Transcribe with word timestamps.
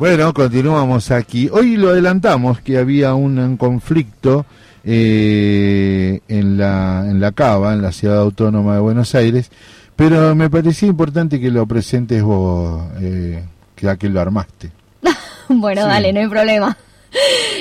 Bueno, 0.00 0.32
continuamos 0.32 1.10
aquí. 1.10 1.50
Hoy 1.52 1.76
lo 1.76 1.90
adelantamos 1.90 2.62
que 2.62 2.78
había 2.78 3.12
un, 3.12 3.58
conflicto 3.58 4.46
eh, 4.82 6.20
en, 6.26 6.56
la, 6.56 7.04
en 7.06 7.20
la 7.20 7.32
Cava, 7.32 7.74
en 7.74 7.82
la 7.82 7.92
ciudad 7.92 8.16
autónoma 8.16 8.76
de 8.76 8.80
Buenos 8.80 9.14
Aires, 9.14 9.50
pero 9.96 10.34
me 10.34 10.48
parecía 10.48 10.88
importante 10.88 11.38
que 11.38 11.50
lo 11.50 11.66
presentes 11.66 12.22
vos, 12.22 12.82
eh, 13.02 13.44
que 13.76 13.98
que 13.98 14.08
lo 14.08 14.22
armaste. 14.22 14.72
bueno, 15.50 15.84
dale, 15.84 16.14
no 16.14 16.20
hay 16.20 16.28
problema. 16.28 16.78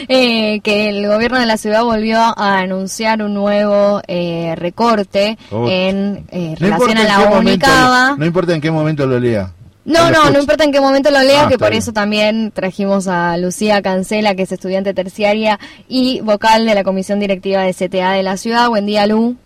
Eh, 0.08 0.62
que 0.62 0.90
el 0.90 1.08
gobierno 1.08 1.40
de 1.40 1.46
la 1.46 1.58
ciudad 1.58 1.84
volvió 1.84 2.20
a 2.20 2.60
anunciar 2.60 3.22
un 3.22 3.34
nuevo 3.34 4.02
eh, 4.08 4.56
recorte 4.56 5.38
en 5.52 6.26
relación 6.58 6.98
a 6.98 7.04
la 7.04 7.30
Unicaba. 7.32 8.16
No 8.18 8.26
importa 8.26 8.56
en 8.56 8.62
qué 8.62 8.72
momento 8.72 9.06
lo 9.06 9.20
lea. 9.20 9.52
No, 9.86 10.12
no, 10.12 10.30
no 10.30 10.40
importa 10.40 10.64
en 10.64 10.72
qué 10.72 10.82
momento 10.82 11.10
lo 11.10 11.22
lea, 11.22 11.46
ah, 11.46 11.48
que 11.48 11.58
por 11.58 11.74
eso 11.74 11.94
también 11.94 12.52
trajimos 12.52 13.08
a 13.08 13.38
Lucía 13.38 13.82
Cancela, 13.82 14.36
que 14.36 14.44
es 14.44 14.52
estudiante 14.52 14.94
terciaria 14.94 15.60
y 15.88 16.20
vocal 16.22 16.66
de 16.66 16.76
la 16.76 16.84
Comisión 16.84 17.20
Directiva 17.20 17.64
de 17.64 17.74
CTA 17.74 18.12
de 18.12 18.24
la 18.24 18.38
ciudad. 18.38 18.70
Buen 18.70 18.86
día, 18.86 19.08
Lu. 19.08 19.38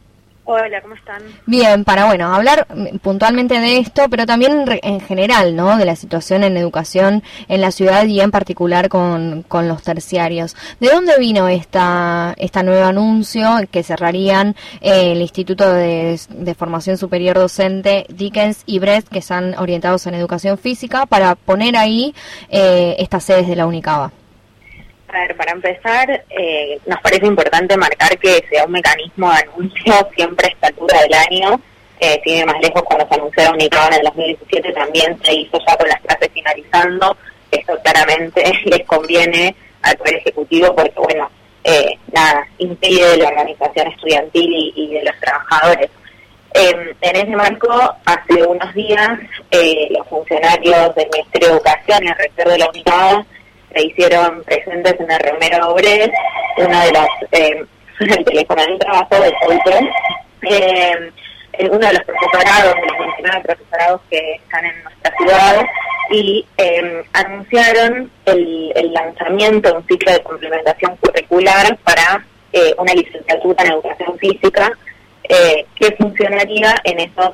Hola, 0.45 0.81
¿cómo 0.81 0.95
están? 0.95 1.23
Bien, 1.45 1.85
para 1.85 2.05
bueno, 2.05 2.35
hablar 2.35 2.67
puntualmente 3.01 3.61
de 3.61 3.77
esto, 3.77 4.09
pero 4.09 4.25
también 4.25 4.65
en 4.83 4.99
general, 4.99 5.55
¿no? 5.55 5.77
De 5.77 5.85
la 5.85 5.95
situación 5.95 6.43
en 6.43 6.57
educación 6.57 7.23
en 7.47 7.61
la 7.61 7.71
ciudad 7.71 8.05
y 8.05 8.19
en 8.19 8.29
particular 8.29 8.89
con, 8.89 9.43
con 9.43 9.69
los 9.69 9.83
terciarios. 9.83 10.57
¿De 10.81 10.89
dónde 10.89 11.17
vino 11.17 11.47
esta, 11.47 12.33
esta 12.37 12.61
nuevo 12.61 12.85
anuncio 12.85 13.51
que 13.71 13.83
cerrarían 13.83 14.55
eh, 14.81 15.13
el 15.13 15.21
Instituto 15.21 15.71
de, 15.71 16.19
Formación 16.57 16.97
Superior 16.97 17.37
Docente 17.37 18.05
Dickens 18.09 18.63
y 18.65 18.79
Brest, 18.79 19.07
que 19.07 19.19
están 19.19 19.55
orientados 19.57 20.05
en 20.07 20.15
educación 20.15 20.57
física, 20.57 21.05
para 21.05 21.35
poner 21.35 21.77
ahí 21.77 22.13
eh, 22.49 22.97
estas 22.99 23.23
sedes 23.23 23.47
de 23.47 23.55
la 23.55 23.65
UNICABA? 23.65 24.11
A 25.13 25.19
ver, 25.19 25.37
para 25.37 25.51
empezar, 25.51 26.25
eh, 26.27 26.79
nos 26.87 26.99
parece 27.01 27.27
importante 27.27 27.77
marcar 27.77 28.17
que 28.17 28.43
sea 28.49 28.65
un 28.65 28.71
mecanismo 28.71 29.29
de 29.31 29.41
anuncio 29.41 30.09
siempre 30.15 30.47
a 30.47 30.49
esta 30.49 30.67
altura 30.69 31.01
del 31.01 31.13
año. 31.13 31.61
Eh, 31.99 32.19
sigue 32.23 32.43
más 32.47 32.59
lejos 32.59 32.81
cuando 32.81 33.07
se 33.07 33.13
anunció 33.13 33.43
la 33.43 33.87
en 33.87 33.93
el 33.93 34.03
2017, 34.05 34.73
también 34.73 35.19
se 35.23 35.33
hizo 35.33 35.59
ya 35.67 35.77
con 35.77 35.87
las 35.87 36.01
clases 36.01 36.31
finalizando. 36.33 37.15
Esto 37.51 37.77
claramente 37.83 38.43
les 38.65 38.83
conviene 38.87 39.55
al 39.83 39.95
Poder 39.97 40.15
Ejecutivo 40.15 40.75
porque, 40.75 40.93
bueno, 40.95 41.29
eh, 41.63 41.91
nada, 42.11 42.47
impide 42.57 43.15
la 43.17 43.27
organización 43.27 43.87
estudiantil 43.89 44.73
y, 44.75 44.95
de 44.95 45.03
los 45.03 45.19
trabajadores. 45.19 45.91
Em, 46.55 46.89
en 47.01 47.15
ese 47.15 47.35
marco, 47.35 47.69
hace 48.05 48.43
unos 48.47 48.73
días, 48.73 49.19
eh, 49.51 49.89
los 49.91 50.07
funcionarios 50.07 50.95
del 50.95 51.07
Ministerio 51.13 51.49
de 51.49 51.53
Educación 51.53 52.03
y 52.03 52.07
el 52.07 52.15
rector 52.15 52.47
de 52.47 52.57
la 52.57 52.69
UNICAD 52.69 53.25
se 53.73 53.85
hicieron 53.85 54.43
presentes 54.43 54.99
en 54.99 55.11
el 55.11 55.19
Romero 55.19 55.69
Obres, 55.69 56.09
uno 56.57 56.79
de 56.81 56.91
los, 56.91 57.07
eh, 57.31 57.65
el 57.99 58.25
teléfono 58.25 58.61
del 58.63 58.79
trabajo 58.79 59.15
de 59.19 59.33
eh, 60.49 61.11
uno 61.69 61.87
de 61.87 61.93
los 61.93 62.03
profesorados, 62.03 62.75
de 62.75 62.87
los 62.87 62.99
29 62.99 63.41
profesorados 63.41 64.01
que 64.09 64.33
están 64.33 64.65
en 64.65 64.83
nuestra 64.83 65.15
ciudad, 65.17 65.65
y 66.09 66.45
eh, 66.57 67.03
anunciaron 67.13 68.11
el, 68.25 68.71
el, 68.75 68.93
lanzamiento 68.93 69.69
de 69.69 69.77
un 69.77 69.87
ciclo 69.87 70.11
de 70.11 70.21
complementación 70.21 70.95
curricular 70.97 71.77
para 71.77 72.25
eh, 72.51 72.73
una 72.77 72.93
licenciatura 72.93 73.63
en 73.63 73.71
educación 73.71 74.17
física 74.19 74.71
eh, 75.23 75.65
que 75.75 75.95
funcionaría 75.95 76.75
en 76.83 76.99
esos 76.99 77.31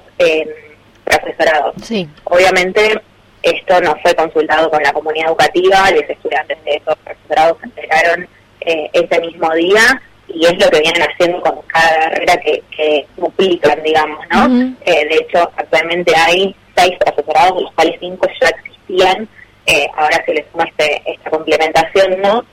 profesorados. 1.04 1.76
Sí. 1.84 2.08
Obviamente 2.26 3.02
esto 3.44 3.80
no 3.82 3.95
fue 4.02 4.14
consultado 4.16 4.70
con 4.70 4.82
la 4.84 4.94
comunidad 4.94 5.28
educativa, 5.28 5.92
los 5.92 6.09
estudiantes 6.09 6.64
de 6.64 6.76
esos 6.76 6.95
profesorados 6.98 7.58
se 7.60 7.66
enteraron 7.67 8.27
eh, 8.61 8.89
ese 8.94 9.22
mismo 9.22 9.54
día 9.54 10.02
y 10.27 10.45
es 10.45 10.54
lo 10.64 10.70
que 10.70 10.82
vienen 10.82 11.02
haciendo 11.02 11.42
con 11.42 11.61
cada 11.67 12.11
carrera 12.11 12.38
que, 12.38 12.64
que 12.76 13.08
duplican, 13.17 13.82
digamos, 13.82 14.20
¿no? 14.30 14.76
Eh, 14.86 15.08
de 15.08 15.16
hecho, 15.16 15.49
actualmente 15.55 16.14
hay 16.16 16.55
seis 16.76 16.92
profesorados, 16.99 17.55
de 17.55 17.61
los 17.64 17.73
cuales 17.73 17.95
cinco 17.99 18.28
ya 18.39 18.49
existían, 18.49 19.28
eh, 19.66 19.88
ahora 19.95 20.23
se 20.26 20.33
les 20.33 20.45
suma 20.52 20.66
este, 20.66 21.02
esta 21.05 21.30
complementación, 21.30 22.22
¿no? 22.22 22.45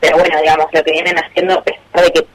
pero 0.00 0.18
bueno, 0.18 0.38
digamos, 0.42 0.66
lo 0.74 0.84
que 0.84 0.92
vienen 0.92 1.16
haciendo, 1.16 1.54
a 1.54 1.62
pesar 1.62 2.04
de 2.04 2.10
que 2.10 2.26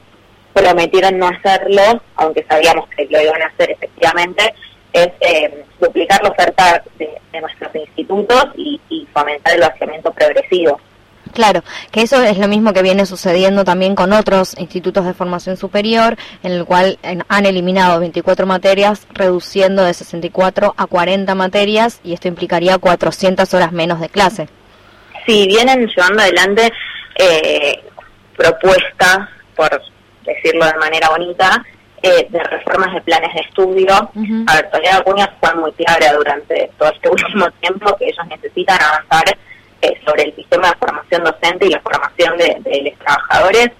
prometieron 0.52 1.18
no 1.18 1.28
hacerlo, 1.28 2.02
aunque 2.16 2.44
sabíamos 2.48 2.88
que 2.90 3.06
lo 3.08 3.20
iban 3.22 3.40
a 3.42 3.46
hacer 3.46 3.70
efectivamente, 3.70 4.52
es 4.92 5.08
eh, 5.20 5.64
duplicar 5.80 6.22
la 6.22 6.30
oferta 6.30 6.82
de, 6.98 7.08
nuestros 7.40 7.74
institutos 7.74 8.46
y, 8.56 8.80
fomentar 9.12 9.54
el 9.54 9.60
vaciamiento 9.60 10.12
progresivo. 10.12 10.80
Claro, 11.32 11.62
que 11.92 12.02
eso 12.02 12.22
es 12.22 12.38
lo 12.38 12.48
mismo 12.48 12.72
que 12.72 12.82
viene 12.82 13.06
sucediendo 13.06 13.64
también 13.64 13.94
con 13.94 14.12
otros 14.12 14.58
institutos 14.58 15.04
de 15.04 15.14
formación 15.14 15.56
superior, 15.56 16.16
en 16.42 16.52
el 16.52 16.64
cual 16.64 16.98
han 17.28 17.46
eliminado 17.46 18.00
24 18.00 18.46
materias, 18.46 19.06
reduciendo 19.12 19.84
de 19.84 19.94
64 19.94 20.74
a 20.76 20.86
40 20.86 21.34
materias, 21.34 22.00
y 22.02 22.14
esto 22.14 22.28
implicaría 22.28 22.78
400 22.78 23.52
horas 23.54 23.72
menos 23.72 24.00
de 24.00 24.08
clase. 24.08 24.48
Sí, 25.26 25.46
vienen 25.46 25.86
llevando 25.86 26.22
adelante 26.22 26.72
eh, 27.16 27.80
propuestas, 28.36 29.18
por 29.54 29.82
decirlo 30.24 30.66
de 30.66 30.78
manera 30.78 31.10
bonita, 31.10 31.64
eh, 32.02 32.26
de 32.30 32.42
reformas 32.44 32.94
de 32.94 33.00
planes 33.02 33.34
de 33.34 33.40
estudio. 33.40 33.92
A 33.94 34.54
ver, 34.54 34.70
Toledo 34.70 34.98
Acuña 34.98 35.30
fue 35.38 35.54
muy 35.54 35.72
clara 35.72 36.12
durante 36.14 36.70
todo 36.78 36.90
este 36.90 37.08
último 37.10 37.50
tiempo 37.60 37.94
que 37.96 38.06
ellos 38.06 38.26
necesitan 38.26 38.78
avanzar 38.82 39.36
eh, 39.82 40.00
sobre 40.06 40.24
el 40.24 40.34
sistema 40.34 40.70
de 40.70 40.76
formación 40.76 41.24
docente 41.24 41.66
y 41.66 41.70
la 41.70 41.80
formación 41.80 42.38
de, 42.38 42.82
los 42.84 42.98
trabajadores 43.00 43.70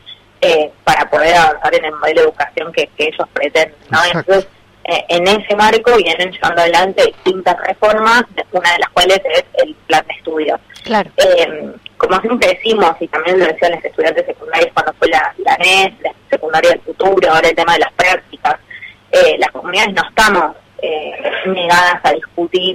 eh, 0.42 0.70
para 0.84 1.09
poder 1.09 1.34
avanzar 1.34 1.75
en 1.75 1.84
el 1.86 1.92
modelo 1.92 2.20
de 2.20 2.26
educación 2.28 2.72
que, 2.72 2.91
ellos 2.98 3.28
pretenden. 3.32 3.75
¿no? 3.91 3.98
Entonces, 4.04 4.48
en 4.84 5.28
ese 5.28 5.54
marco 5.56 5.97
vienen 5.97 6.32
llevando 6.32 6.62
adelante 6.62 7.06
distintas 7.06 7.56
reformas, 7.66 8.25
una 8.53 8.72
de 8.72 8.78
las 8.80 8.88
cuales 8.91 9.20
es 9.32 9.44
el 9.62 9.75
plan 9.86 10.04
de 10.06 10.14
estudio. 10.14 10.60
Claro 10.84 11.10
como 12.00 12.19
siempre 12.22 12.49
decimos, 12.49 12.97
y 12.99 13.06
también 13.09 13.38
lo 13.38 13.44
decían 13.44 13.72
los 13.72 13.84
estudiantes 13.84 14.25
secundarios 14.25 14.72
cuando 14.72 14.93
fue 14.94 15.09
la, 15.09 15.34
la 15.44 15.56
NES, 15.59 16.00
la 16.00 16.12
secundaria 16.31 16.71
del 16.71 16.81
futuro, 16.81 17.31
ahora 17.31 17.49
el 17.49 17.55
tema 17.55 17.75
de 17.75 17.81
las 17.81 17.93
prácticas, 17.93 18.56
eh, 19.12 19.37
las 19.38 19.50
comunidades 19.50 19.93
no 19.94 20.09
estamos 20.09 20.56
eh, 20.81 21.12
negadas 21.44 22.00
a 22.03 22.12
discutir 22.12 22.75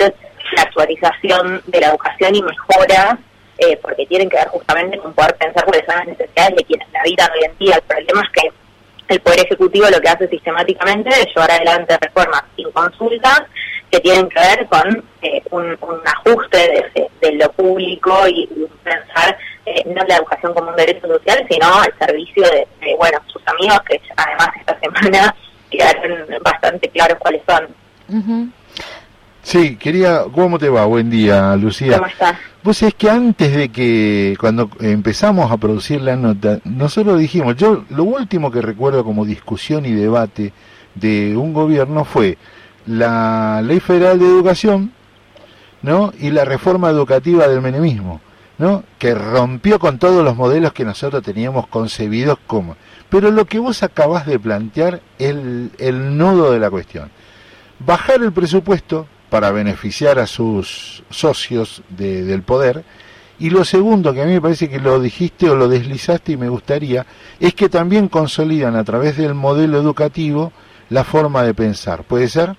la 0.55 0.61
actualización 0.61 1.59
de 1.65 1.81
la 1.81 1.87
educación 1.87 2.35
y 2.35 2.43
mejoras, 2.43 3.15
eh, 3.57 3.79
porque 3.81 4.05
tienen 4.05 4.29
que 4.29 4.37
ver 4.37 4.47
justamente 4.49 4.99
con 4.99 5.11
poder 5.13 5.35
pensar 5.37 5.65
cuáles 5.65 5.85
son 5.87 5.95
las 5.95 6.07
necesidades 6.07 6.55
de 6.57 6.63
quienes 6.63 6.91
la 6.91 6.99
habitan 6.99 7.31
hoy 7.31 7.45
en 7.45 7.57
día. 7.57 7.75
El 7.77 7.81
problema 7.81 8.21
es 8.21 8.41
que 8.41 8.49
el 9.07 9.19
Poder 9.21 9.39
Ejecutivo 9.39 9.89
lo 9.89 10.01
que 10.01 10.09
hace 10.09 10.27
sistemáticamente 10.27 11.09
es 11.09 11.27
llevar 11.27 11.49
adelante 11.49 11.97
reformas 11.99 12.43
sin 12.55 12.71
consulta 12.71 13.47
que 13.91 13.99
tienen 13.99 14.29
que 14.29 14.39
ver 14.39 14.67
con 14.67 15.03
eh, 15.21 15.41
un, 15.51 15.77
ajuste 16.05 16.83
de, 17.21 17.31
lo 17.33 17.51
público 17.53 18.27
y, 18.27 18.47
pensar 18.83 19.37
eh, 19.65 19.83
no 19.87 20.03
la 20.07 20.17
educación 20.17 20.53
como 20.53 20.69
un 20.69 20.75
derecho 20.75 21.07
social, 21.07 21.45
sino 21.49 21.65
al 21.73 21.93
servicio 21.99 22.43
de, 22.43 22.67
bueno, 22.97 23.17
sus 23.27 23.41
amigos, 23.47 23.79
que 23.87 23.99
además 24.15 24.49
esta 24.59 24.79
semana 25.01 25.35
quedaron 25.71 26.27
bastante 26.43 26.89
claros 26.89 27.17
cuáles 27.19 27.41
son. 27.47 28.53
Sí, 29.41 29.75
quería, 29.75 30.23
¿cómo 30.31 30.57
te 30.57 30.69
va? 30.69 30.85
Buen 30.85 31.09
día, 31.09 31.55
Lucía. 31.55 31.97
¿Cómo 31.97 32.07
estás? 32.07 32.35
Vos 32.63 32.81
es 32.81 32.95
que 32.95 33.11
antes 33.11 33.55
de 33.55 33.69
que, 33.69 34.35
cuando 34.39 34.71
empezamos 34.79 35.51
a 35.51 35.57
producir 35.57 36.01
la 36.01 36.15
nota, 36.15 36.59
nosotros 36.63 37.19
dijimos, 37.19 37.55
yo 37.55 37.85
lo 37.89 38.05
último 38.05 38.49
que 38.49 38.59
recuerdo 38.59 39.03
como 39.03 39.23
discusión 39.23 39.85
y 39.85 39.91
debate 39.91 40.51
de 40.95 41.37
un 41.37 41.53
gobierno 41.53 42.05
fue 42.05 42.39
la 42.85 43.61
Ley 43.63 43.79
Federal 43.79 44.19
de 44.19 44.25
Educación, 44.25 44.91
¿no? 45.81 46.13
Y 46.19 46.31
la 46.31 46.45
reforma 46.45 46.89
educativa 46.89 47.47
del 47.47 47.61
menemismo, 47.61 48.21
¿no? 48.57 48.83
Que 48.97 49.13
rompió 49.13 49.79
con 49.79 49.99
todos 49.99 50.23
los 50.23 50.35
modelos 50.35 50.73
que 50.73 50.85
nosotros 50.85 51.23
teníamos 51.23 51.67
concebidos 51.67 52.37
como. 52.47 52.75
Pero 53.09 53.31
lo 53.31 53.45
que 53.45 53.59
vos 53.59 53.83
acabás 53.83 54.25
de 54.25 54.39
plantear 54.39 55.01
es 55.19 55.29
el, 55.29 55.71
el 55.77 56.17
nudo 56.17 56.51
de 56.51 56.59
la 56.59 56.69
cuestión. 56.69 57.09
Bajar 57.79 58.21
el 58.21 58.31
presupuesto 58.31 59.07
para 59.29 59.51
beneficiar 59.51 60.19
a 60.19 60.27
sus 60.27 61.03
socios 61.09 61.83
del 61.89 62.41
poder. 62.43 62.83
Y 63.37 63.49
lo 63.49 63.65
segundo, 63.65 64.13
que 64.13 64.21
a 64.21 64.25
mí 64.25 64.31
me 64.31 64.41
parece 64.41 64.69
que 64.69 64.79
lo 64.79 64.99
dijiste 64.99 65.49
o 65.49 65.55
lo 65.55 65.67
deslizaste 65.67 66.31
y 66.31 66.37
me 66.37 66.47
gustaría, 66.47 67.05
es 67.39 67.53
que 67.53 67.67
también 67.67 68.07
consolidan 68.07 68.75
a 68.75 68.83
través 68.83 69.17
del 69.17 69.33
modelo 69.33 69.77
educativo 69.77 70.53
la 70.89 71.03
forma 71.03 71.43
de 71.43 71.53
pensar. 71.53 72.03
¿Puede 72.03 72.29
ser? 72.29 72.55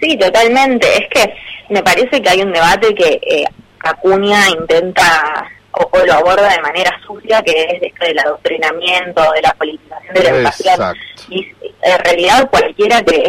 Sí, 0.00 0.16
totalmente. 0.16 0.86
Es 0.96 1.08
que 1.08 1.34
me 1.68 1.82
parece 1.82 2.20
que 2.20 2.28
hay 2.28 2.42
un 2.42 2.52
debate 2.52 2.94
que 2.94 3.20
eh, 3.22 3.44
Acuña 3.80 4.48
intenta 4.48 5.48
o, 5.72 5.88
lo 6.04 6.12
aborda 6.12 6.48
de 6.48 6.62
manera 6.62 6.98
sucia, 7.06 7.42
que 7.42 7.52
es 7.52 7.82
esto 7.82 8.04
del 8.04 8.18
adoctrinamiento, 8.18 9.22
de 9.32 9.42
la 9.42 9.54
politización 9.54 10.14
de 10.14 10.22
la 10.22 10.30
educación. 10.30 10.96
Y 11.28 11.46
en 11.82 11.98
realidad 11.98 12.50
cualquiera 12.50 13.02
que 13.02 13.24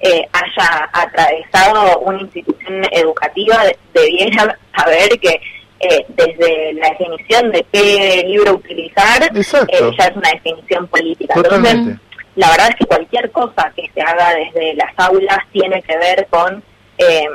eh, 0.00 0.28
haya 0.32 0.88
atravesado 0.92 1.98
una 2.00 2.20
institución 2.20 2.84
educativa 2.92 3.64
debiera 3.92 4.56
saber 4.76 5.08
que 5.20 5.40
eh, 5.80 6.04
desde 6.08 6.72
la 6.74 6.90
definición 6.90 7.52
de 7.52 7.64
qué 7.72 8.24
libro 8.26 8.54
utilizar, 8.54 9.22
eh, 9.24 9.90
ya 9.98 10.04
es 10.06 10.16
una 10.16 10.30
definición 10.30 10.86
política. 10.88 11.34
Entonces, 11.36 11.96
la 12.38 12.50
verdad 12.50 12.68
es 12.70 12.76
que 12.76 12.86
cualquier 12.86 13.32
cosa 13.32 13.72
que 13.74 13.90
se 13.92 14.00
haga 14.00 14.32
desde 14.32 14.74
las 14.74 14.92
aulas 14.96 15.38
tiene 15.50 15.82
que 15.82 15.98
ver 15.98 16.24
con 16.30 16.62
em, 16.96 17.32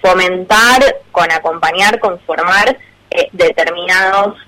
fomentar, 0.00 0.80
con 1.10 1.30
acompañar, 1.32 1.98
con 1.98 2.20
formar 2.20 2.68
eh, 3.10 3.28
determinados 3.32 4.38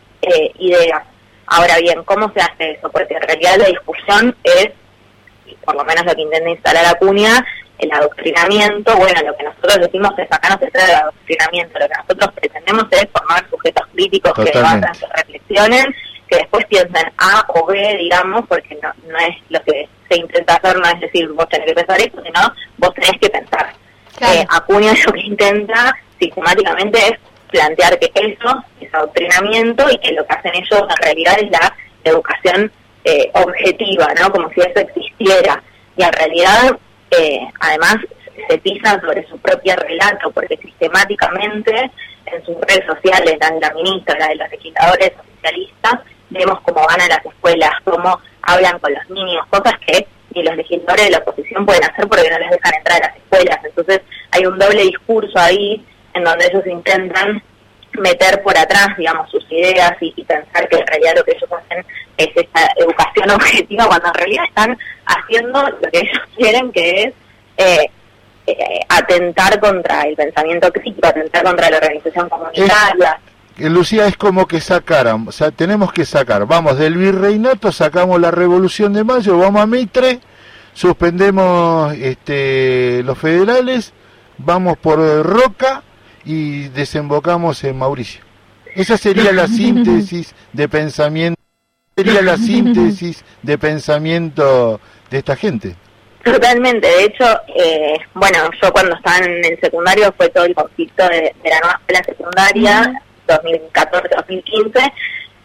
ideas. 0.61 1.03
Ahora 1.49 1.77
bien, 1.79 2.05
¿cómo 2.05 2.33
se 2.33 2.41
hace 2.41 2.71
eso? 2.71 2.89
Porque 2.93 3.15
en 3.15 3.23
realidad 3.23 3.56
la 3.56 3.67
discusión 3.67 4.37
es, 4.44 4.69
por 5.65 5.75
lo 5.75 5.85
menos 5.85 6.05
lo 6.05 6.15
que 6.15 6.23
intenta 6.23 6.49
instalar 6.49 6.87
Acuña, 6.87 7.44
el 7.79 7.93
adoctrinamiento, 7.93 8.97
bueno, 8.97 9.21
lo 9.27 9.37
que 9.37 9.43
nosotros 9.43 9.79
decimos 9.81 10.12
es 10.19 10.31
acá 10.31 10.50
no 10.50 10.59
se 10.61 10.71
trata 10.71 10.87
de 10.87 10.94
adoctrinamiento, 10.94 11.79
lo 11.81 11.89
que 11.89 11.94
nosotros 11.99 12.33
pretendemos 12.37 12.87
es 12.93 13.09
formar 13.12 13.50
sujetos 13.50 13.89
críticos 13.93 14.33
que 14.35 14.61
basan 14.61 14.94
sus 14.94 15.09
reflexiones, 15.09 15.87
que 16.32 16.38
después 16.38 16.64
piensen 16.67 17.12
A 17.19 17.44
o 17.49 17.67
B, 17.67 17.96
digamos, 17.99 18.46
porque 18.49 18.79
no, 18.82 18.90
no 19.06 19.19
es 19.19 19.37
lo 19.50 19.62
que 19.64 19.87
se 20.08 20.17
intenta 20.17 20.55
hacer, 20.55 20.79
no 20.79 20.88
es 20.88 21.00
decir, 21.00 21.29
vos 21.29 21.46
tenés 21.50 21.67
que 21.67 21.75
pensar 21.75 22.00
esto, 22.00 22.23
sino 22.23 22.40
vos 22.79 22.94
tenés 22.94 23.20
que 23.20 23.29
pensar. 23.29 23.75
Eh, 24.20 24.44
Acuña 24.49 24.93
lo 25.06 25.12
que 25.12 25.20
intenta 25.20 25.94
sistemáticamente 26.19 26.99
es 26.99 27.12
plantear 27.50 27.99
que 27.99 28.11
eso 28.14 28.64
es 28.81 28.94
adoctrinamiento 28.94 29.84
y 29.90 29.99
que 29.99 30.12
lo 30.12 30.25
que 30.26 30.34
hacen 30.34 30.55
ellos 30.55 30.82
en 30.88 31.05
realidad 31.05 31.37
es 31.38 31.50
la 31.50 31.76
educación 32.05 32.73
eh, 33.05 33.31
objetiva, 33.34 34.06
¿no? 34.19 34.31
Como 34.31 34.49
si 34.50 34.61
eso 34.61 34.81
existiera. 34.81 35.62
Y 35.96 36.02
en 36.02 36.12
realidad 36.12 36.79
eh, 37.11 37.40
además 37.61 37.96
se 38.49 38.58
pisan 38.58 39.00
sobre 39.02 39.26
su 39.29 39.37
propio 39.38 39.76
relato, 39.76 40.31
porque 40.31 40.56
sistemáticamente 40.56 41.90
en 42.25 42.44
sus 42.46 42.56
redes 42.62 42.87
sociales, 42.87 43.37
la 43.38 43.50
de 43.50 43.61
la 43.61 43.75
ministra, 43.75 44.19
la 44.19 44.29
de 44.29 44.37
los 44.37 44.50
legisladores 44.50 45.12
oficialistas, 45.19 46.00
vemos 46.32 46.61
cómo 46.62 46.87
van 46.87 47.00
a 47.00 47.08
las 47.08 47.25
escuelas, 47.25 47.70
cómo 47.84 48.20
hablan 48.43 48.79
con 48.79 48.93
los 48.93 49.11
niños, 49.11 49.46
cosas 49.49 49.75
que 49.87 50.06
ni 50.34 50.43
los 50.43 50.56
legisladores 50.56 51.06
de 51.06 51.11
la 51.11 51.19
oposición 51.19 51.67
pueden 51.67 51.84
hacer 51.84 52.08
porque 52.08 52.31
no 52.31 52.38
les 52.38 52.50
dejan 52.50 52.75
entrar 52.75 53.02
a 53.02 53.06
las 53.08 53.17
escuelas. 53.17 53.58
Entonces 53.64 54.00
hay 54.31 54.46
un 54.46 54.58
doble 54.58 54.82
discurso 54.82 55.38
ahí 55.38 55.84
en 56.14 56.25
donde 56.25 56.46
ellos 56.46 56.67
intentan 56.67 57.43
meter 57.99 58.43
por 58.43 58.56
atrás, 58.56 58.88
digamos, 58.96 59.31
sus 59.31 59.44
ideas 59.50 59.93
y, 60.00 60.11
pensar 60.25 60.67
que 60.69 60.76
en 60.76 60.87
realidad 60.87 61.14
lo 61.17 61.25
que 61.25 61.32
ellos 61.32 61.50
hacen 61.52 61.84
es 62.17 62.29
esta 62.34 62.73
educación 62.76 63.31
objetiva, 63.31 63.87
cuando 63.87 64.08
en 64.08 64.14
realidad 64.14 64.44
están 64.49 64.79
haciendo 65.05 65.62
lo 65.62 65.90
que 65.90 65.99
ellos 65.99 66.23
quieren, 66.37 66.73
que 66.73 67.02
es 67.02 67.14
eh, 67.58 67.90
eh, 68.46 68.81
atentar 68.88 69.61
contra 69.61 70.02
el 70.02 70.17
pensamiento 70.17 70.73
crítico, 70.73 71.06
atentar 71.06 71.44
contra 71.44 71.70
la 71.70 71.76
organización 71.76 72.29
comunitaria. 72.29 73.20
Lucía, 73.58 74.06
es 74.06 74.16
como 74.16 74.46
que 74.46 74.60
sacaran, 74.60 75.28
o 75.28 75.32
sea, 75.32 75.50
tenemos 75.50 75.93
que 75.93 76.04
sacar, 76.04 76.46
vamos 76.46 76.78
del 76.78 76.96
virreinato, 76.96 77.70
sacamos 77.72 78.20
la 78.20 78.31
revolución 78.31 78.93
de 78.93 79.04
mayo, 79.04 79.38
vamos 79.38 79.62
a 79.62 79.66
Mitre, 79.66 80.20
suspendemos 80.72 81.94
este, 81.94 83.02
los 83.04 83.19
federales, 83.19 83.93
vamos 84.38 84.78
por 84.78 84.99
Roca, 85.25 85.82
y 86.25 86.69
desembocamos 86.69 87.62
en 87.64 87.78
Mauricio. 87.78 88.22
Esa 88.75 88.96
sería 88.96 89.32
la 89.32 89.46
síntesis 89.49 90.34
de 90.52 90.69
pensamiento, 90.69 91.40
sería 91.96 92.22
la 92.22 92.37
síntesis 92.37 93.25
de 93.43 93.58
pensamiento 93.58 94.81
de 95.10 95.19
esta 95.19 95.37
gente. 95.37 95.76
Totalmente, 96.25 96.87
de 96.87 97.05
hecho, 97.05 97.25
eh, 97.56 97.98
bueno, 98.14 98.38
yo 98.62 98.72
cuando 98.72 98.94
estaba 98.94 99.19
en 99.19 99.44
el 99.44 99.58
secundario 99.60 100.14
fue 100.16 100.28
todo 100.28 100.44
el 100.44 100.55
conflicto 100.55 101.02
de, 101.08 101.34
la 101.44 101.58
nueva 101.60 101.81
escuela 101.81 102.05
secundaria, 102.05 103.02
2014-2015, 103.37 104.93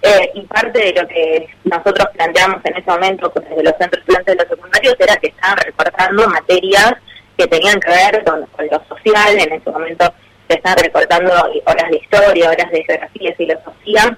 eh, 0.03 0.31
y 0.35 0.41
parte 0.41 0.79
de 0.79 1.01
lo 1.01 1.07
que 1.07 1.49
nosotros 1.63 2.07
planteamos 2.13 2.63
en 2.63 2.77
ese 2.77 2.89
momento 2.89 3.31
desde 3.35 3.63
los 3.63 3.73
centros 3.79 4.05
de 4.05 4.35
los 4.35 4.47
secundarios 4.47 4.95
era 4.99 5.15
que 5.17 5.27
estaban 5.27 5.57
recortando 5.57 6.27
materias 6.27 6.93
que 7.37 7.47
tenían 7.47 7.79
que 7.79 7.89
ver 7.89 8.23
con, 8.23 8.45
con 8.47 8.67
lo 8.67 8.83
social, 8.87 9.39
en 9.39 9.53
ese 9.53 9.69
momento 9.69 10.13
se 10.47 10.55
están 10.55 10.77
recortando 10.77 11.31
horas 11.65 11.89
de 11.89 11.97
historia, 11.97 12.49
horas 12.49 12.71
de 12.71 12.83
geografía, 12.83 13.35
filosofía, 13.35 14.17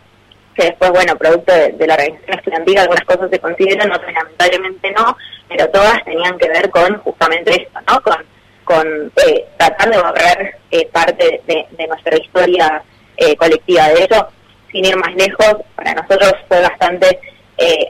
que 0.56 0.66
después, 0.66 0.92
bueno, 0.92 1.16
producto 1.16 1.54
de, 1.54 1.88
la 1.88 1.94
organización 1.94 2.38
estudiantil, 2.38 2.78
algunas 2.78 3.06
cosas 3.06 3.30
se 3.32 3.40
consideran, 3.40 3.92
otras 3.92 4.14
lamentablemente 4.14 4.92
no, 4.92 5.18
pero 5.48 5.70
todas 5.70 6.04
tenían 6.04 6.38
que 6.38 6.50
ver 6.50 6.70
con 6.70 6.98
justamente 7.00 7.62
esto, 7.62 7.80
¿no? 7.88 8.02
Con, 8.02 8.26
con 8.66 9.12
eh, 9.26 9.46
tratar 9.58 9.90
de 9.90 9.98
borrar 9.98 10.58
eh, 10.72 10.88
parte 10.92 11.42
de, 11.48 11.88
nuestra 11.88 12.18
historia 12.18 12.84
eh, 13.20 13.36
colectiva. 13.36 13.90
De 13.90 14.04
hecho, 14.04 14.28
sin 14.72 14.86
ir 14.86 14.98
más 14.98 15.14
lejos, 15.16 15.58
para 15.76 15.94
nosotros 15.94 16.34
fue 16.48 16.62
bastante 16.62 17.20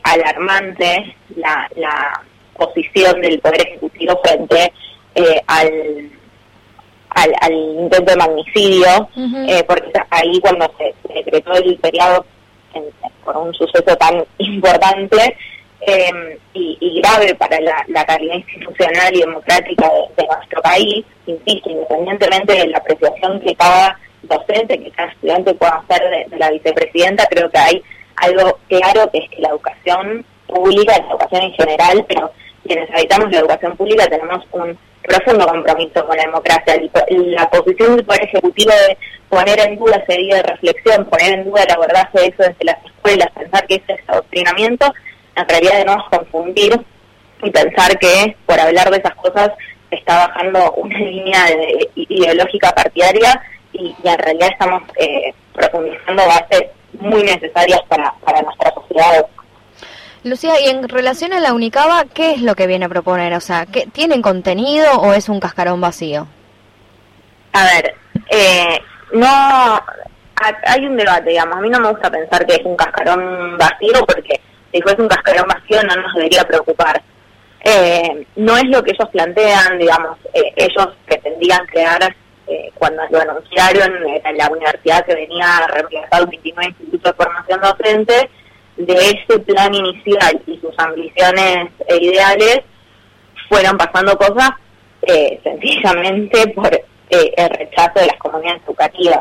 alarmante 0.03 1.15
la, 1.35 1.69
la 1.75 2.23
posición 2.57 3.21
del 3.21 3.39
Poder 3.39 3.67
Ejecutivo 3.67 4.19
frente 4.23 4.73
al 5.45 6.09
al, 7.09 7.53
intento 7.53 8.11
de 8.11 8.17
magnicidio, 8.17 9.09
eh, 9.47 9.63
porque 9.67 9.91
ahí 10.09 10.39
cuando 10.41 10.71
se, 10.77 11.13
decretó 11.13 11.53
el 11.53 11.77
feriado 11.79 12.25
por 13.23 13.37
un 13.37 13.53
suceso 13.53 13.95
tan 13.97 14.23
importante 14.37 15.37
em, 15.81 16.37
y, 16.53 17.01
grave 17.01 17.33
para 17.35 17.59
la, 17.61 18.05
calidad 18.05 18.35
institucional 18.35 19.15
y 19.15 19.21
democrática 19.21 19.89
de, 20.17 20.27
nuestro 20.27 20.61
país, 20.61 21.05
insisto, 21.25 21.69
independientemente 21.69 22.53
de 22.53 22.67
la 22.67 22.77
apreciación 22.77 23.39
que 23.41 23.55
cada 23.55 23.97
docente, 24.23 24.79
que 24.79 24.91
cada 24.91 25.11
estudiante 25.11 25.53
pueda 25.53 25.83
hacer 25.87 26.29
de, 26.29 26.37
la 26.37 26.51
vicepresidenta, 26.51 27.25
creo 27.27 27.49
que 27.49 27.57
hay 27.57 27.83
algo 28.17 28.59
claro 28.67 29.09
que 29.11 29.19
es 29.19 29.29
que 29.29 29.41
la 29.41 29.49
educación 29.49 30.25
pública, 30.47 30.97
la 30.97 31.09
educación 31.09 31.41
en 31.43 31.53
general, 31.53 32.05
pero 32.07 32.31
quienes 32.65 32.89
habitamos 32.91 33.31
la 33.31 33.39
educación 33.39 33.77
pública 33.77 34.07
tenemos 34.07 34.45
un 34.51 34.77
profundo 35.03 35.47
compromiso 35.47 36.05
con 36.05 36.17
la 36.17 36.23
democracia. 36.23 36.75
La 37.09 37.49
posición 37.49 37.95
del 37.95 38.05
Poder 38.05 38.23
Ejecutivo 38.23 38.71
de 38.71 38.97
poner 39.29 39.59
en 39.59 39.77
duda 39.77 40.03
ese 40.07 40.19
día 40.19 40.35
de 40.35 40.43
reflexión, 40.43 41.05
poner 41.05 41.33
en 41.33 41.45
duda 41.45 41.63
el 41.63 41.71
abordaje 41.71 42.19
de 42.19 42.25
eso 42.27 42.43
desde 42.43 42.65
las 42.65 42.85
escuelas, 42.85 43.29
pensar 43.31 43.67
que 43.67 43.75
ese 43.75 43.93
es 43.93 44.09
adoctrinamiento, 44.09 44.93
en 45.35 45.47
realidad 45.47 45.77
de 45.77 45.85
no 45.85 46.05
confundir 46.09 46.79
y 47.41 47.49
pensar 47.51 47.97
que 47.99 48.35
por 48.45 48.59
hablar 48.59 48.89
de 48.89 48.97
esas 48.97 49.15
cosas 49.15 49.51
está 49.91 50.27
bajando 50.27 50.71
una 50.73 50.99
línea 50.99 51.45
ideológica 51.95 52.71
partidaria 52.71 53.41
y, 53.79 53.95
en 54.03 54.19
realidad 54.19 54.49
estamos 54.51 54.83
eh, 54.97 55.33
profundizando 55.53 56.23
bases 56.25 56.63
muy 56.99 57.23
necesarias 57.23 57.81
para, 57.87 58.13
para 58.23 58.41
nuestra 58.41 58.73
sociedad 58.73 59.25
Lucía, 60.23 60.59
y 60.59 60.67
en 60.67 60.89
relación 60.89 61.31
a 61.31 61.39
la 61.39 61.53
Unicaba, 61.53 62.03
¿qué 62.13 62.31
es 62.31 62.41
lo 62.41 62.55
que 62.55 62.67
viene 62.67 62.85
a 62.85 62.89
proponer? 62.89 63.33
O 63.35 63.39
sea, 63.39 63.65
¿qué, 63.65 63.87
¿tienen 63.87 64.21
contenido 64.21 64.99
o 64.99 65.13
es 65.13 65.29
un 65.29 65.39
cascarón 65.39 65.79
vacío? 65.79 66.27
A 67.53 67.63
ver, 67.63 67.95
eh, 68.29 68.79
no, 69.13 69.79
hay 70.65 70.85
un 70.85 70.97
debate, 70.97 71.29
digamos. 71.29 71.55
A 71.55 71.61
mí 71.61 71.69
no 71.69 71.79
me 71.79 71.89
gusta 71.91 72.11
pensar 72.11 72.45
que 72.45 72.55
es 72.55 72.65
un 72.65 72.75
cascarón 72.75 73.57
vacío 73.57 74.05
porque 74.05 74.41
si 74.73 74.81
fuese 74.81 75.01
un 75.01 75.07
cascarón 75.07 75.47
vacío 75.47 75.81
no 75.83 75.95
nos 76.01 76.13
debería 76.13 76.43
preocupar. 76.43 77.01
Eh, 77.63 78.25
no 78.35 78.57
es 78.57 78.65
lo 78.65 78.83
que 78.83 78.91
ellos 78.91 79.09
plantean, 79.09 79.77
digamos, 79.77 80.17
eh, 80.33 80.53
ellos 80.55 80.89
pretendían 81.05 81.65
crear, 81.67 82.15
cuando 82.79 83.03
lo 83.11 83.19
anunciaron, 83.19 83.91
en 84.23 84.37
la 84.37 84.49
universidad 84.49 85.05
que 85.05 85.13
venía 85.13 85.57
a 85.57 85.67
reemplazar 85.67 86.21
el 86.21 86.27
29 86.27 86.67
Instituto 86.69 87.09
de 87.09 87.15
Formación 87.15 87.61
Docente, 87.61 88.29
de 88.77 88.93
ese 88.93 89.39
plan 89.39 89.73
inicial 89.73 90.41
y 90.47 90.57
sus 90.59 90.73
ambiciones 90.77 91.69
e 91.85 91.97
ideales 91.97 92.61
fueron 93.49 93.77
pasando 93.77 94.17
cosas 94.17 94.51
eh, 95.01 95.39
sencillamente 95.43 96.47
por 96.49 96.73
eh, 96.73 97.33
el 97.35 97.49
rechazo 97.49 97.99
de 97.99 98.05
las 98.07 98.17
comunidades 98.17 98.61
educativas. 98.65 99.19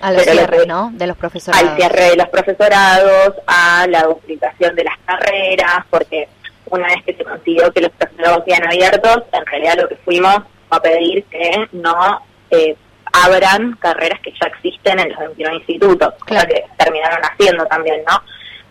Al 0.00 0.20
cierre, 0.20 0.66
¿no? 0.66 0.90
De 0.92 1.06
los 1.06 1.16
profesorados. 1.16 1.70
Al 1.70 1.76
cierre 1.76 2.10
de 2.10 2.16
los 2.16 2.28
profesorados, 2.28 3.34
a 3.46 3.86
la 3.88 4.02
duplicación 4.02 4.74
de 4.74 4.84
las 4.84 4.98
carreras, 5.06 5.84
porque 5.88 6.28
una 6.70 6.88
vez 6.88 7.02
que 7.04 7.14
se 7.14 7.24
consiguió 7.24 7.72
que 7.72 7.80
los 7.80 7.92
profesorados 7.92 8.44
sean 8.46 8.66
abiertos, 8.66 9.22
en 9.32 9.46
realidad 9.46 9.74
lo 9.80 9.88
que 9.88 9.96
fuimos 9.96 10.36
a 10.70 10.80
pedir 10.82 11.24
que 11.24 11.68
no 11.72 12.20
eh, 12.50 12.76
abran 13.12 13.72
carreras 13.80 14.20
que 14.20 14.32
ya 14.32 14.46
existen 14.46 14.98
en 15.00 15.10
los 15.10 15.18
21 15.18 15.54
institutos, 15.54 16.14
cosa 16.26 16.46
que 16.46 16.64
terminaron 16.76 17.20
haciendo 17.22 17.66
también, 17.66 18.02
¿no? 18.08 18.22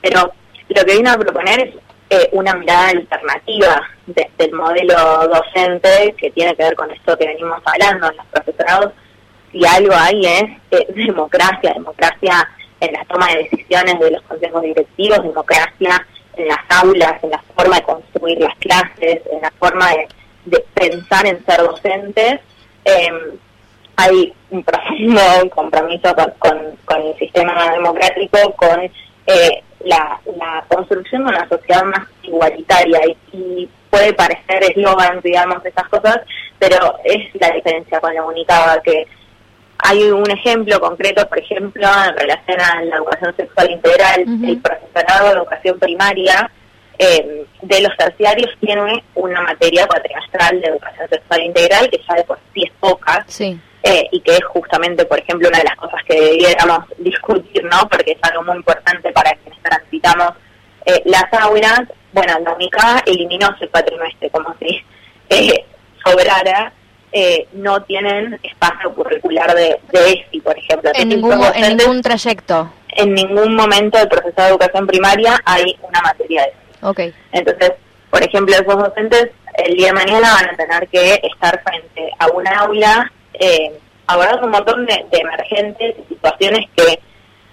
pero 0.01 0.34
lo 0.70 0.86
que 0.86 0.96
vino 0.96 1.12
a 1.12 1.17
proponer 1.17 1.60
es 1.60 1.75
eh, 2.10 2.29
una 2.32 2.53
mirada 2.53 2.89
alternativa 2.89 3.82
del 4.06 4.53
modelo 4.53 4.96
docente 5.27 6.15
que 6.17 6.32
tiene 6.32 6.56
que 6.56 6.63
ver 6.63 6.75
con 6.75 6.89
esto 6.91 7.17
que 7.17 7.27
venimos 7.27 7.62
hablando 7.65 8.10
en 8.10 8.17
los 8.17 8.25
profesorados. 8.27 8.94
Si 9.51 9.65
algo 9.65 9.94
hay 9.94 10.25
es 10.25 10.44
eh, 10.72 10.88
democracia, 10.96 11.74
democracia 11.74 12.50
en 12.79 12.94
la 12.94 13.03
toma 13.06 13.27
de 13.27 13.44
decisiones 13.44 14.00
de 14.00 14.12
los 14.12 14.22
consejos 14.24 14.62
directivos, 14.62 15.24
democracia 15.24 16.08
en 16.38 16.48
las 16.48 16.60
aulas, 16.70 17.24
en 17.24 17.32
la 17.32 17.44
forma 17.56 17.75
de 17.75 17.84
construir 17.84 18.39
las 18.39 18.56
clases, 18.58 19.22
en 19.32 19.41
la 19.41 19.51
forma 19.60 19.89
de, 20.46 20.63
pensar 20.74 21.25
en 21.25 21.44
ser 21.46 21.58
docentes. 21.58 22.39
Em, 22.86 23.38
hay 23.98 24.34
un 24.51 24.63
profundo 24.63 25.22
compromiso 25.56 26.16
con, 26.16 26.56
con, 26.86 27.01
el 27.01 27.18
sistema 27.18 27.72
democrático, 27.74 28.54
con 28.56 28.80
eh, 28.80 29.63
la, 29.82 30.20
la, 30.38 30.63
construcción 30.68 31.25
de 31.25 31.32
una 31.32 31.50
sociedad 31.50 31.84
más 31.84 32.08
igualitaria. 32.24 33.00
Y, 33.34 33.70
puede 33.89 34.13
parecer 34.13 34.63
eslogan, 34.63 35.22
digamos, 35.22 35.66
esas 35.66 35.88
cosas, 35.88 36.20
pero 36.60 36.77
es 37.06 37.34
la 37.39 37.50
diferencia 37.51 38.01
con 38.01 38.13
la 38.13 38.24
UNICABA 38.25 38.82
que 38.82 39.08
hay 39.80 40.04
un 40.12 40.30
ejemplo 40.30 40.80
concreto, 40.80 41.27
por 41.27 41.39
ejemplo, 41.39 41.88
en 42.10 42.18
relación 42.18 42.60
a 42.60 42.82
la 42.82 42.98
educación 42.98 43.36
sexual 43.38 43.72
integral, 43.72 44.25
el 44.46 44.62
profesorado 44.62 45.27
de 45.27 45.34
educación 45.36 45.80
primaria 45.80 46.51
eh, 47.00 47.46
de 47.62 47.82
los 47.82 47.96
terciarios 47.98 48.51
tiene 48.60 49.04
una 49.16 49.42
materia 49.42 49.86
cuatrimestral 49.88 50.62
de 50.62 50.68
educación 50.68 51.10
sexual 51.10 51.44
integral 51.44 51.89
que 51.89 52.00
ya 52.08 52.16
de 52.16 52.24
por 52.24 52.39
sí 52.54 52.63
es 52.63 52.72
poca. 52.80 53.24
Sí. 53.27 53.60
Eh, 53.84 54.08
y 54.12 54.20
que 54.20 54.34
es 54.34 54.44
justamente, 54.46 55.06
por 55.06 55.20
ejemplo, 55.20 55.48
una 55.48 55.60
de 55.60 55.63
las 55.63 55.77
cosas 55.77 56.01
que 56.08 56.20
debiéramos 56.20 56.86
discutir, 56.98 57.63
¿no? 57.63 57.88
Porque 57.89 58.12
es 58.12 58.18
algo 58.30 58.44
muy 58.44 58.58
importante 58.58 59.12
para 59.12 59.32
quienes 59.36 59.62
transitamos 59.62 60.34
eh, 60.88 61.01
las 61.06 61.25
aulas. 61.34 61.82
Bueno, 62.13 62.34
la 62.39 62.54
UNICA 62.54 63.04
eliminó 63.06 63.54
ese 63.56 63.68
cuatrimestre 63.68 64.30
como 64.30 64.56
si 64.60 64.82
eh, 65.30 65.66
sobrara. 66.04 66.74
Eh, 67.13 67.48
no 67.54 67.82
tienen 67.84 68.38
espacio 68.44 68.94
curricular 68.94 69.56
de, 69.56 69.80
de 69.94 70.12
ESI, 70.12 70.42
por 70.42 70.58
ejemplo. 70.58 70.92
En 70.94 71.08
ningún, 71.08 71.42
en 71.56 71.77
ningún 71.77 72.01
trayecto. 72.01 72.70
En 72.89 73.13
ningún 73.13 73.56
momento 73.56 73.98
del 73.98 74.10
proceso 74.10 74.42
de 74.42 74.50
educación 74.50 74.86
primaria 74.86 75.39
hay 75.46 75.74
una 75.82 76.01
materia 76.01 76.44
de 76.44 76.50
ESI. 76.50 76.66
Okay. 76.81 77.13
Entonces, 77.31 77.74
por 78.10 78.24
ejemplo, 78.24 78.55
esos 78.55 78.77
docentes 78.77 79.31
el 79.57 79.75
día 79.75 79.88
de 79.88 79.93
mañana 79.93 80.34
van 80.34 80.50
a 80.50 80.57
tener 80.57 80.88
que 80.88 81.19
estar 81.24 81.62
frente 81.63 82.12
a 82.19 82.27
una 82.27 82.51
aula 82.60 83.12
eh, 83.34 83.72
abordando 84.05 84.46
un 84.46 84.51
montón 84.51 84.86
de, 84.86 85.05
emergentes 85.12 85.96
y 86.00 86.13
situaciones 86.13 86.65
que 86.75 87.00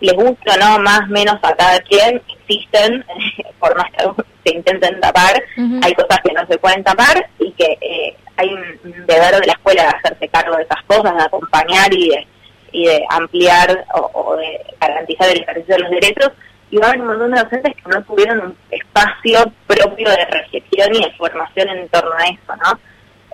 les 0.00 0.14
gusta 0.14 0.56
no 0.58 0.78
más 0.80 1.00
o 1.00 1.12
menos 1.12 1.36
a 1.42 1.54
cada 1.54 1.80
quien 1.80 2.20
existen 2.28 3.04
por 3.58 3.74
más 3.76 3.90
que 3.92 4.04
se 4.44 4.56
intenten 4.56 5.00
tapar 5.00 5.42
hay 5.82 5.94
cosas 5.94 6.20
que 6.22 6.32
no 6.32 6.46
se 6.46 6.58
pueden 6.58 6.84
tapar 6.84 7.26
y 7.38 7.50
que 7.52 7.78
eh, 7.80 8.16
hay 8.36 8.52
un 8.52 9.06
deber 9.06 9.40
de 9.40 9.46
la 9.46 9.52
escuela 9.52 9.82
de 9.82 9.88
hacerse 9.88 10.28
cargo 10.28 10.56
de 10.56 10.64
esas 10.64 10.82
cosas 10.82 11.16
de 11.16 11.22
acompañar 11.22 11.92
y 11.94 12.10
de, 12.10 12.26
y 12.72 12.86
de 12.86 13.04
ampliar 13.08 13.86
o, 13.94 14.36
de 14.36 14.60
garantizar 14.80 15.30
el 15.30 15.42
ejercicio 15.42 15.76
de 15.76 15.80
los 15.80 15.90
derechos 15.90 16.30
y 16.70 16.76
va 16.76 16.86
a 16.86 16.88
haber 16.90 17.00
un 17.02 17.06
montón 17.06 17.30
de 17.30 17.40
docentes 17.40 17.74
que 17.76 17.90
no 17.90 18.02
tuvieron 18.02 18.40
un 18.40 18.56
espacio 18.94 19.52
propio 19.66 20.08
de 20.10 20.24
reflexión 20.26 20.94
y 20.94 21.04
de 21.04 21.10
formación 21.16 21.68
en 21.68 21.88
torno 21.88 22.12
a 22.12 22.24
eso 22.24 22.56
no 22.62 22.78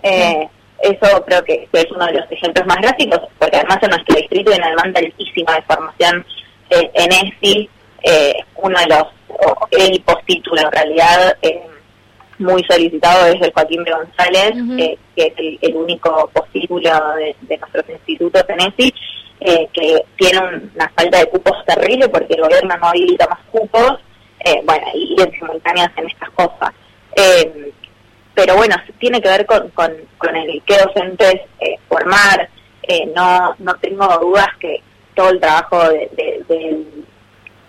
eh, 0.03 0.47
eso 0.81 1.23
creo 1.25 1.43
que, 1.43 1.67
es 1.71 1.91
uno 1.91 2.05
de 2.07 2.13
los 2.13 2.31
ejemplos 2.31 2.65
más 2.65 2.77
gráficos, 2.77 3.19
porque 3.37 3.57
además 3.57 3.77
en 3.83 3.89
nuestro 3.91 4.15
distrito 4.15 4.51
hay 4.51 4.57
una 4.57 4.69
demanda 4.69 4.99
altísima 4.99 5.55
de 5.55 5.61
formación 5.61 6.25
eh, 6.71 6.89
en 6.95 7.11
ESI, 7.11 7.69
eh, 8.01 8.33
uno 8.55 8.79
de 8.79 8.87
los, 8.87 9.03
el 9.69 10.01
postítulo 10.01 10.59
en 10.59 10.71
realidad 10.71 11.37
muy 12.39 12.63
solicitado 12.63 13.27
es 13.27 13.39
el 13.39 13.53
Joaquín 13.53 13.83
B. 13.83 13.91
González, 13.91 14.97
que 15.15 15.27
es 15.27 15.33
el, 15.61 15.75
único 15.75 16.27
postítulo 16.33 16.89
de, 17.15 17.57
nuestros 17.59 17.87
institutos 17.87 18.43
en 18.47 18.61
ESI, 18.61 18.93
que 19.71 20.03
tiene 20.17 20.39
una 20.73 20.89
falta 20.95 21.19
de 21.19 21.27
cupos 21.27 21.63
terrible 21.67 22.09
porque 22.09 22.33
el 22.33 22.41
gobierno 22.41 22.75
no 22.75 22.87
habilita 22.87 23.27
más 23.27 23.39
cupos, 23.51 23.99
bueno, 24.63 24.87
y, 24.93 25.21
en 25.21 25.31
simultáneas 25.31 25.91
en 25.97 26.07
estas 26.07 26.29
cosas 26.31 26.73
pero 28.33 28.55
bueno, 28.55 28.75
tiene 28.99 29.21
que 29.21 29.29
ver 29.29 29.45
con, 29.45 29.69
con, 29.69 30.35
el 30.35 30.61
que 30.63 30.77
docentes 30.77 31.41
eh, 31.59 31.77
formar. 31.87 32.49
Eh, 32.83 33.05
no, 33.15 33.55
no 33.59 33.75
tengo 33.75 34.07
dudas 34.19 34.47
que 34.59 34.81
todo 35.15 35.29
el 35.29 35.39
trabajo 35.39 35.89
de, 35.89 36.43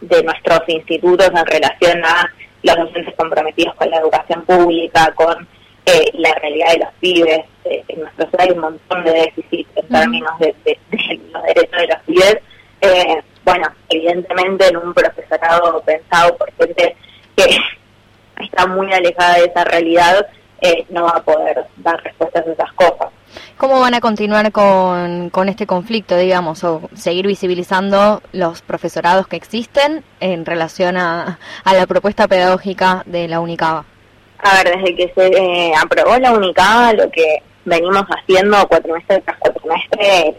de, 0.00 0.22
nuestros 0.22 0.60
institutos 0.68 1.28
en 1.28 1.46
relación 1.46 2.04
a 2.04 2.32
los 2.62 2.76
docentes 2.76 3.14
comprometidos 3.16 3.74
con 3.74 3.90
la 3.90 3.98
educación 3.98 4.42
pública, 4.44 5.12
con 5.14 5.46
eh, 5.84 6.10
la 6.14 6.32
realidad 6.34 6.72
de 6.72 6.78
los 6.78 6.88
pibes. 7.00 7.40
en 7.64 8.00
nuestro 8.00 8.28
hay 8.38 8.50
un 8.50 8.60
montón 8.60 9.04
de 9.04 9.12
déficit 9.12 9.68
en 9.76 9.88
términos 9.88 10.38
de, 10.38 10.54
los 11.32 11.42
derechos 11.42 11.80
de 11.80 11.86
los 11.86 12.02
pibes. 12.06 12.38
Bueno, 13.44 13.68
evidentemente 13.88 14.68
en 14.68 14.76
un 14.76 14.94
profesorado 14.94 15.80
pensado 15.82 16.36
por 16.36 16.52
gente 16.54 16.96
que 17.36 17.56
está 18.44 18.66
muy 18.66 18.92
alejada 18.92 19.34
de 19.34 19.44
esa 19.44 19.64
realidad, 19.64 20.26
eh, 20.60 20.86
no 20.90 21.04
va 21.04 21.10
a 21.16 21.22
poder 21.22 21.64
dar 21.78 22.02
respuestas 22.02 22.46
a 22.46 22.52
esas 22.52 22.72
cosas. 22.74 23.08
¿Cómo 23.56 23.80
van 23.80 23.94
a 23.94 24.00
continuar 24.00 24.52
con, 24.52 25.30
con 25.30 25.48
este 25.48 25.66
conflicto, 25.66 26.16
digamos, 26.16 26.62
o 26.64 26.88
seguir 26.94 27.26
visibilizando 27.26 28.22
los 28.32 28.62
profesorados 28.62 29.26
que 29.26 29.36
existen 29.36 30.04
en 30.20 30.44
relación 30.44 30.96
a, 30.96 31.38
a 31.64 31.74
la 31.74 31.86
propuesta 31.86 32.28
pedagógica 32.28 33.02
de 33.06 33.28
la 33.28 33.40
UNICABA? 33.40 33.84
A 34.38 34.54
ver, 34.56 34.76
desde 34.76 34.96
que 34.96 35.12
se 35.14 35.26
eh, 35.26 35.72
aprobó 35.80 36.18
la 36.18 36.32
UNICABA, 36.32 36.92
lo 36.94 37.10
que 37.10 37.42
venimos 37.64 38.04
haciendo 38.08 38.66
cuatrimestre 38.68 39.20
tras 39.20 39.38
cuatrimestre 39.38 40.28
es 40.28 40.36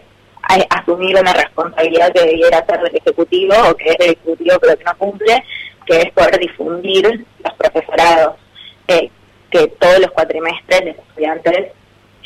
asumir 0.70 1.16
una 1.16 1.32
responsabilidad 1.32 2.12
que 2.12 2.22
debiera 2.22 2.64
ser 2.66 2.80
del 2.80 2.96
Ejecutivo, 2.96 3.54
o 3.70 3.74
que 3.74 3.90
es 3.90 3.98
del 3.98 4.10
Ejecutivo 4.12 4.56
pero 4.60 4.76
que 4.76 4.84
no 4.84 4.96
cumple, 4.98 5.44
que 5.86 5.98
es 5.98 6.12
poder 6.12 6.38
difundir 6.38 7.26
los 7.42 7.54
profesorados. 7.54 8.36
Eh, 8.88 9.10
que 9.54 9.68
todos 9.78 10.00
los 10.00 10.10
cuatrimestres 10.10 10.84
los 10.84 10.96
estudiantes 10.96 11.72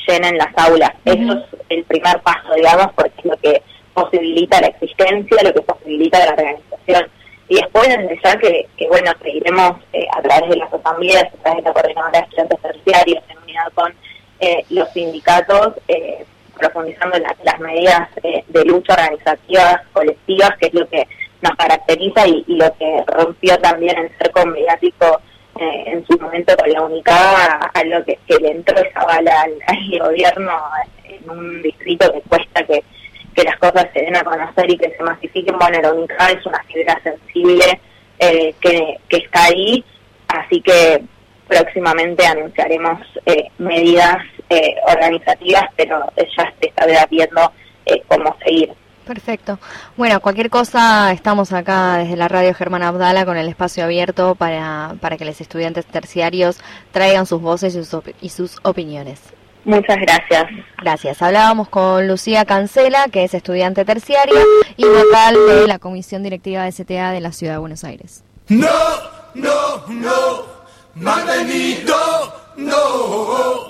llenen 0.09 0.39
las 0.39 0.49
aulas. 0.57 0.93
Eso 1.05 1.33
es 1.35 1.61
el 1.69 1.85
primer 1.85 2.21
paso, 2.23 2.55
digamos, 2.55 2.87
porque 2.95 3.13
es 3.19 3.25
lo 3.27 3.37
que 3.37 3.63
posibilita 3.93 4.61
la 4.63 4.69
existencia, 4.69 5.37
lo 5.43 5.53
que 5.53 5.61
posibilita 5.61 6.25
la 6.25 6.33
organización. 6.33 7.11
Y 7.51 7.57
después 7.57 7.89
de 7.89 8.19
que, 8.41 8.67
que 8.79 8.89
bueno, 8.89 9.13
seguiremos 9.23 9.73
eh, 9.93 10.07
a 10.17 10.23
través 10.23 10.49
de 10.49 10.57
las 10.57 10.73
asambleas, 10.73 11.25
a 11.25 11.43
través 11.43 11.57
de 11.57 11.69
la 11.69 11.73
coordinadora 11.75 12.19
de 12.19 12.25
estudiantes 12.25 12.61
terciarios, 12.63 13.23
en 13.29 13.39
unidad 13.39 13.73
con 13.75 13.95
eh, 14.41 14.65
los 14.71 14.89
sindicatos, 14.93 15.75
eh, 15.89 16.25
profundizando 16.59 17.17
en 17.17 17.25
las 17.45 17.61
medidas 17.61 18.09
de 18.23 18.65
lucha 18.65 18.95
organizativas, 18.95 19.81
colectivas, 19.93 20.51
que 20.59 20.67
es 20.67 20.75
lo 20.75 20.89
que 20.89 21.07
nos 21.43 21.57
caracteriza 21.57 22.27
y, 22.27 22.45
lo 22.49 22.73
que 22.77 23.05
rompió 23.07 23.57
también 23.59 23.97
el 23.99 24.11
cerco 24.19 24.45
mediático 24.47 25.21
eh, 25.59 25.85
en 25.87 26.07
su 26.07 26.19
momento 26.19 26.57
con 26.57 26.71
la 26.71 26.83
UNICA 26.83 27.71
a 27.75 27.85
lo 27.85 28.05
que, 28.05 28.19
le 28.41 28.51
entró 28.51 28.77
esa 28.79 29.05
bala 29.05 29.43
al, 29.67 29.99
gobierno 29.99 30.53
en 31.05 31.31
un 31.31 31.63
distrito 31.63 32.13
que 32.13 32.21
cuesta 32.23 32.65
que, 32.65 32.83
las 33.45 33.57
cosas 33.59 33.87
se 33.95 34.01
den 34.01 34.17
a 34.17 34.25
conocer 34.25 34.69
y 34.69 34.77
que 34.77 34.91
se 34.97 35.01
masifiquen. 35.01 35.57
Bueno, 35.61 35.81
la 35.81 35.93
UNICA 35.93 36.31
es 36.33 36.45
una 36.45 36.61
fibra 36.65 37.01
sensible 37.05 37.81
eh, 38.19 38.53
que, 38.61 38.99
está 39.11 39.45
ahí, 39.45 39.85
así 40.27 40.61
que 40.61 41.05
próximamente 41.47 42.27
anunciaremos 42.27 43.01
eh, 43.27 43.49
medidas 43.59 44.19
organizativas, 44.87 45.65
pero 45.77 46.11
ya 46.17 46.53
se 46.61 46.69
está 46.69 46.87
debatiendo 46.87 47.53
cómo 48.09 48.37
seguir. 48.45 48.73
Perfecto. 49.09 49.59
Bueno, 49.97 50.21
cualquier 50.21 50.51
cosa, 50.51 51.13
estamos 51.13 51.55
acá 51.55 51.97
desde 51.97 52.15
la 52.15 52.29
radio 52.29 52.53
Germán 52.53 52.83
Abdala 52.83 53.25
con 53.25 53.39
el 53.39 53.49
espacio 53.49 53.83
abierto 53.83 54.35
para, 54.35 54.97
para 55.01 55.17
que 55.17 55.25
los 55.25 55.41
estudiantes 55.41 55.87
terciarios 55.87 56.61
traigan 56.93 57.25
sus 57.25 57.41
voces 57.41 57.75
y 57.75 57.85
sus, 57.85 58.03
y 58.21 58.29
sus 58.29 58.59
opiniones. 58.65 59.23
Muchas 59.65 59.97
gracias. 59.97 60.45
Gracias. 60.83 61.23
Hablábamos 61.23 61.71
con 61.71 62.07
Lucía 62.07 62.45
Cancela, 62.45 63.07
que 63.11 63.25
es 63.25 63.33
estudiante 63.33 63.87
terciaria 63.87 64.41
y 64.77 64.85
vocal 64.85 65.37
de 65.49 65.67
la 65.67 65.79
Comisión 65.79 66.23
Directiva 66.23 66.65
de 66.65 66.73
STA 66.73 67.11
de 67.11 67.21
la 67.21 67.33
Ciudad 67.33 67.55
de 67.55 67.59
Buenos 67.61 67.85
Aires. 67.85 68.25
No, 68.49 68.69
no, 69.35 69.87
no, 69.89 70.45
malvenido, 70.95 71.97
no, 72.57 73.68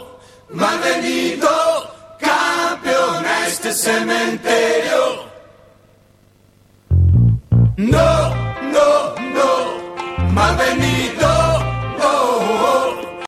Ma 0.50 0.76
venido 0.76 1.49
campeón 2.19 3.25
a 3.25 3.47
este 3.47 3.73
cementerio. 3.73 5.28
No, 7.76 8.35
no, 8.75 9.14
no, 9.35 10.33
ma 10.33 10.52
venido. 10.52 11.08